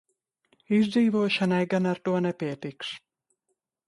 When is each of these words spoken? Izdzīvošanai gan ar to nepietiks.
Izdzīvošanai 0.77 1.59
gan 1.73 1.89
ar 1.89 2.01
to 2.09 2.15
nepietiks. 2.29 2.91